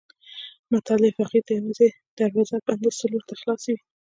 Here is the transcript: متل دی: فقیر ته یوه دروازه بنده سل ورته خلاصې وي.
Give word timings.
متل 0.71 0.99
دی: 1.03 1.11
فقیر 1.19 1.43
ته 1.47 1.51
یوه 1.59 1.87
دروازه 2.19 2.57
بنده 2.65 2.89
سل 2.99 3.11
ورته 3.13 3.33
خلاصې 3.41 3.69
وي. 3.73 3.81